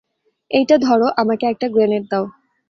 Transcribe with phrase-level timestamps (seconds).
[0.51, 2.25] এইটা ধরো, আমাকে একটা গ্রেনেড দাও।